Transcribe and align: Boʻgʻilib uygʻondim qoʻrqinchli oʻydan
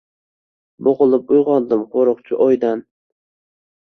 Boʻgʻilib 0.87 1.33
uygʻondim 1.35 1.83
qoʻrqinchli 1.95 2.39
oʻydan 2.45 2.81